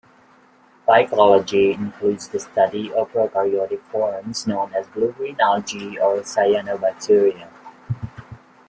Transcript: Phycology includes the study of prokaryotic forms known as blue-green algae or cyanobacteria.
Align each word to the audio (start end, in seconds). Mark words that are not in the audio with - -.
Phycology 0.87 1.75
includes 1.75 2.27
the 2.27 2.39
study 2.39 2.91
of 2.91 3.11
prokaryotic 3.13 3.83
forms 3.91 4.47
known 4.47 4.73
as 4.73 4.87
blue-green 4.87 5.39
algae 5.39 5.99
or 5.99 6.15
cyanobacteria. 6.21 7.47